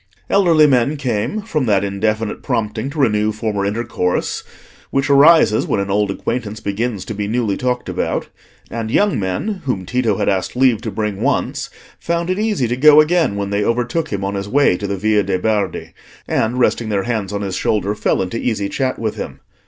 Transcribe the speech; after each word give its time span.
Elderly 0.31 0.65
men 0.65 0.97
came 0.97 1.43
from 1.43 1.67
that 1.67 1.83
indefinite 1.83 2.41
prompting 2.41 2.89
to 2.89 2.97
renew 2.97 3.31
former 3.31 3.63
intercourse 3.67 4.43
which 4.89 5.11
arises 5.11 5.67
when 5.67 5.79
an 5.79 5.91
old 5.91 6.09
acquaintance 6.09 6.59
begins 6.59 7.05
to 7.05 7.13
be 7.13 7.27
newly 7.27 7.55
talked 7.55 7.87
about; 7.87 8.27
and 8.71 8.89
young 8.89 9.19
men 9.19 9.61
whom 9.65 9.85
Tito 9.85 10.17
had 10.17 10.27
asked 10.27 10.55
leave 10.55 10.81
to 10.81 10.89
bring 10.89 11.21
once, 11.21 11.69
found 11.99 12.31
it 12.31 12.39
easy 12.39 12.67
to 12.67 12.75
go 12.75 12.99
again 12.99 13.35
when 13.35 13.51
they 13.51 13.63
overtook 13.63 14.09
him 14.11 14.23
on 14.25 14.33
his 14.33 14.49
way 14.49 14.75
to 14.75 14.87
the 14.87 14.97
Via 14.97 15.21
de' 15.21 15.37
Bardi, 15.37 15.93
and, 16.27 16.57
resting 16.57 16.89
their 16.89 17.03
hands 17.03 17.31
on 17.31 17.41
his 17.41 17.55
shoulder, 17.55 17.93
fell 17.93 18.23
into 18.23 18.37
easy 18.39 18.69
chat 18.69 18.97
with 18.97 19.17
him. 19.17 19.39